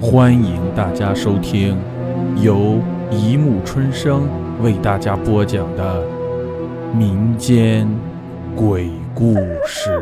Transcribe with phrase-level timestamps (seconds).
[0.00, 1.76] 欢迎大家收听
[2.40, 4.28] 由一木春生
[4.62, 6.06] 为大家播讲的
[6.94, 7.88] 民间
[8.54, 9.34] 鬼故
[9.66, 10.00] 事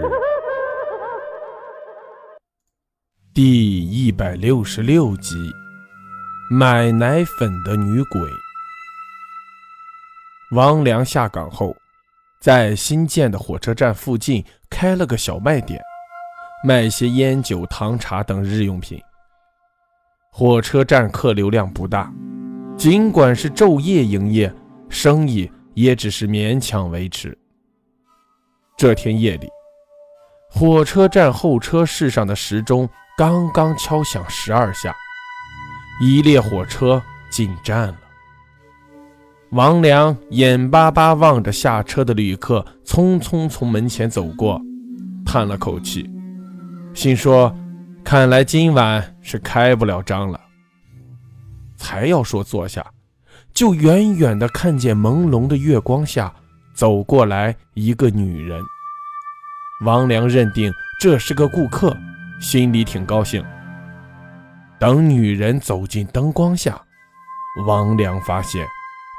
[3.33, 5.35] 第一百六十六集：
[6.51, 8.21] 买奶粉的女鬼。
[10.53, 11.75] 王良下岗后，
[12.43, 15.81] 在新建的火车站附近开了个小卖点，
[16.63, 19.01] 卖些烟酒、糖茶等日用品。
[20.39, 22.13] 火车站客流量不大，
[22.77, 24.53] 尽管是昼夜营业，
[24.91, 27.35] 生意也只是勉强维持。
[28.77, 29.49] 这天夜里，
[30.51, 32.87] 火车站候车室上的时钟
[33.17, 34.95] 刚刚敲响十二下，
[36.03, 37.99] 一列火车进站了。
[39.53, 44.61] 王良眼巴巴望着下车的旅客，匆匆从门前走过，
[45.25, 46.11] 叹了口气，
[46.93, 47.51] 心说。
[48.07, 50.41] 看来今晚是开不了张了。
[51.77, 52.87] 才要说坐下，
[53.53, 56.33] 就远远的看见朦胧的月光下
[56.73, 58.63] 走过来一个女人。
[59.85, 61.97] 王良认定这是个顾客，
[62.41, 63.45] 心里挺高兴。
[64.79, 66.81] 等女人走进灯光下，
[67.67, 68.65] 王良发现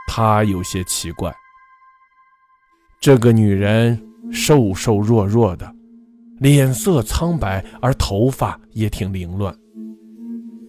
[0.07, 1.35] 她有些奇怪。
[3.01, 4.01] 这个女人
[4.31, 5.76] 瘦瘦弱弱的。
[6.39, 9.53] 脸色苍白，而头发也挺凌乱。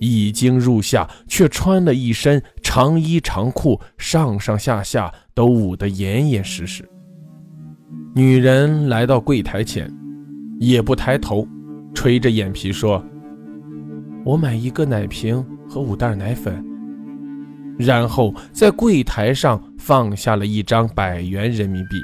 [0.01, 6.89] 已经入夏，却穿了一身长衣长裤，上上下下都捂得严严实实。
[8.15, 9.93] 女人来到柜台前，
[10.61, 11.47] 也不抬头，
[11.95, 13.05] 垂着眼皮说
[14.25, 16.65] ：“我买一个奶瓶和五袋奶粉。”
[17.77, 22.01] 然后在柜台上放下了一张百元人民币。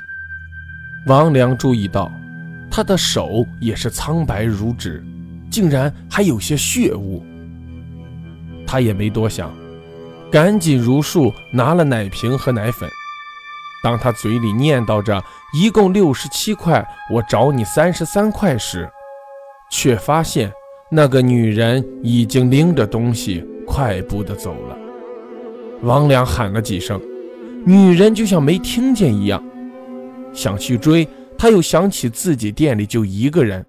[1.07, 2.11] 王良注意到。
[2.77, 5.01] 他的手也是苍白如纸，
[5.49, 7.25] 竟然还有些血污。
[8.67, 9.55] 他也没多想，
[10.29, 12.91] 赶紧如数拿了奶瓶和奶粉。
[13.81, 15.23] 当他嘴里念叨着
[15.55, 18.91] “一共六十七块，我找你三十三块”时，
[19.71, 20.53] 却发现
[20.91, 24.77] 那个女人已经拎着东西快步的走了。
[25.83, 27.01] 王良喊了几声，
[27.65, 29.41] 女人就像没听见一样，
[30.33, 31.07] 想去追。
[31.45, 33.63] 他又想起自己店里就一个人，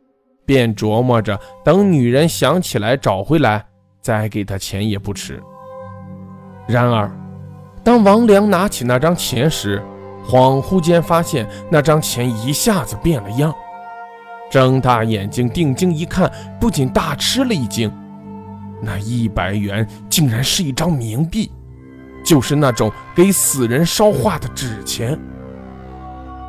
[0.46, 3.66] 便琢磨着等女人想起来找回来，
[4.00, 5.44] 再给他钱也不迟。
[6.70, 7.12] 然而，
[7.84, 9.84] 当王良拿起那张钱时，
[10.26, 13.54] 恍惚间发现那张钱一下子变了样，
[14.50, 16.32] 睁大眼睛定睛一看，
[16.62, 17.92] 不仅大吃了一惊，
[18.82, 21.52] 那一百元竟然是一张冥币，
[22.24, 25.20] 就是那种给死人烧化的纸钱。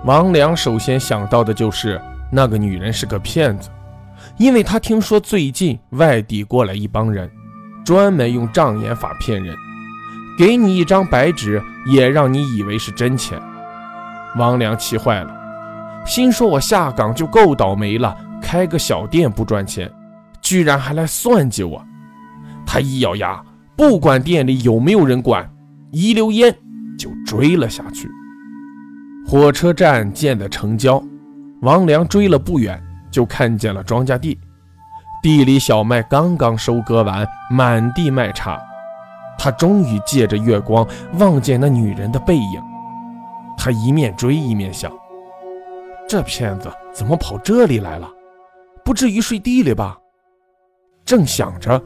[0.06, 2.00] 王良首先想到的就是
[2.31, 3.69] 那个女人是个骗子，
[4.39, 7.28] 因为他听说最近外地过来一帮人，
[7.84, 9.56] 专门用障眼法骗人，
[10.39, 13.37] 给你一张白纸，也让你以为是真钱。
[14.37, 15.34] 王良气坏了，
[16.06, 19.91] 心说：“我下岗就够倒霉了，开个小店不赚钱，
[20.41, 21.84] 居然还来算计我。”
[22.65, 23.43] 他一咬牙，
[23.77, 25.50] 不管店里有没有人管，
[25.91, 26.56] 一溜烟
[26.97, 28.09] 就追了下去。
[29.28, 31.03] 火车站建在城郊，
[31.62, 34.38] 王良追了不远，就看见了庄稼地。
[35.20, 38.56] 地里小麦刚刚收割完，满地麦茬。
[39.36, 40.86] 他终于借着月光
[41.19, 42.62] 望见那女人的背影。
[43.59, 44.92] 他一面追一面想：
[46.09, 48.09] 这骗子怎么跑这里来了？
[48.84, 49.98] 不至于睡地里吧？
[51.04, 51.82] 正想着，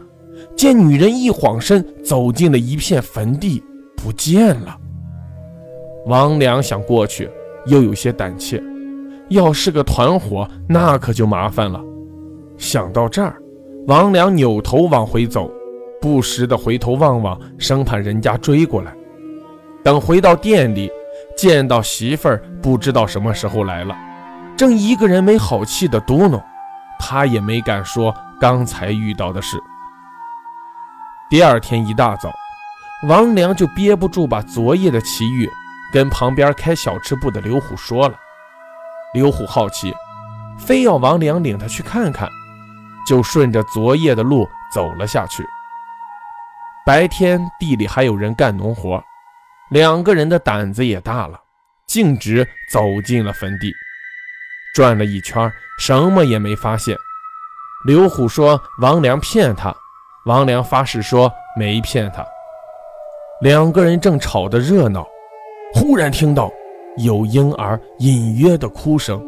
[0.55, 3.65] 见女人一晃身走进了一片坟地，
[3.97, 4.77] 不见了。
[6.07, 7.31] 王良想过去，
[7.67, 8.63] 又有些胆怯。
[9.29, 11.81] 要是个团伙，那可就麻烦了。
[12.57, 13.37] 想到这儿，
[13.87, 15.51] 王良扭头往回走，
[16.01, 18.93] 不时的回头望望，生怕人家追过来。
[19.85, 20.91] 等回到店里，
[21.37, 23.97] 见到媳妇儿不知道什么时候来了，
[24.57, 26.43] 正一个人没好气的嘟囔，
[26.99, 29.57] 他也没敢说刚才遇到的事。
[31.31, 32.33] 第二天一大早，
[33.07, 35.49] 王良就憋不住把昨夜的奇遇。
[35.93, 38.19] 跟旁边开小吃部的刘虎说了，
[39.13, 39.93] 刘虎好奇，
[40.59, 42.29] 非要王良领他去看看，
[43.07, 45.45] 就顺着昨夜的路走了下去。
[46.87, 49.03] 白天地里还有人干农活，
[49.71, 51.39] 两个人的胆子也大了，
[51.87, 53.73] 径直走进了坟地，
[54.75, 56.97] 转了一圈，什么也没发现。
[57.85, 59.75] 刘虎说王良骗他，
[60.27, 62.25] 王良发誓说没骗他。
[63.41, 65.07] 两个人正吵得热闹。
[65.73, 66.53] 忽然听到
[66.97, 69.23] 有婴儿隐约的哭声，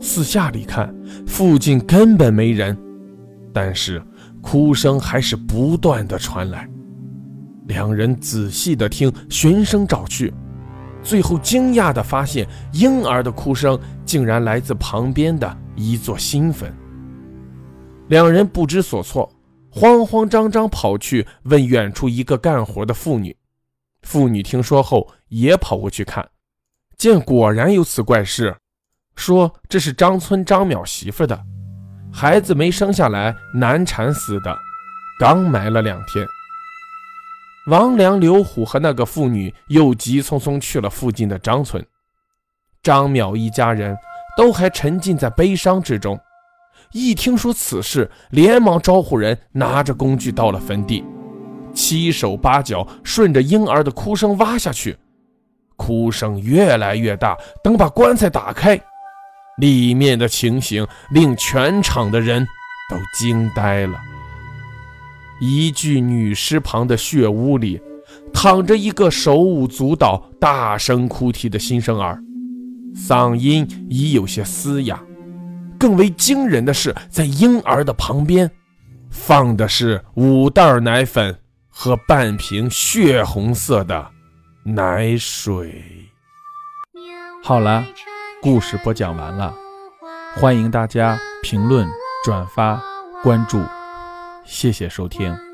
[0.00, 0.94] 四下里看，
[1.26, 2.76] 附近根本没人，
[3.52, 4.02] 但是
[4.42, 6.68] 哭声还是不断的传来。
[7.66, 10.32] 两人仔细的听，循声找去，
[11.02, 16.72] 最后惊讶的发现，婴儿的哭声竟然来自旁边的一座新坟。
[18.08, 19.28] 两人不知所措，
[19.70, 23.34] 慌慌张张跑去问远处一个干活的妇女。
[24.06, 26.26] 妇女听说后也跑过去看，
[26.96, 28.56] 见果然有此怪事，
[29.16, 31.36] 说这是张村张淼媳妇的。
[32.12, 34.56] 孩子没生下来，难产死的，
[35.18, 36.24] 刚埋了两天。
[37.66, 41.84] 王良、刘虎和那个妇女又急匆匆去了附近的张村。
[42.84, 43.96] 张淼一家人
[44.36, 46.16] 都还沉浸在悲伤之中，
[46.92, 51.04] 一听说此事，连忙招呼人拿着工具到了坟地，
[51.76, 54.96] 七手八脚顺着婴儿的哭声挖下去，
[55.76, 57.36] 哭声越来越大。
[57.62, 58.80] 等把棺材打开，
[59.58, 62.44] 里面的情形令全场的人
[62.90, 64.00] 都惊呆了。
[65.38, 67.78] 一具女尸旁的血污里，
[68.32, 72.18] 躺着一个手舞足蹈、大声哭啼的新生儿，
[72.96, 74.98] 嗓音已有些嘶哑。
[75.78, 78.50] 更为惊人的是，在婴儿的旁边，
[79.10, 81.36] 放的是五袋奶粉
[81.78, 84.10] 和半瓶血红色的
[84.62, 86.10] 奶水。
[87.44, 87.84] 好了，
[88.40, 89.54] 故事播讲完了，
[90.36, 91.86] 欢迎大家评论、
[92.24, 92.82] 转发、
[93.22, 93.62] 关注。
[94.42, 95.45] 谢谢收听。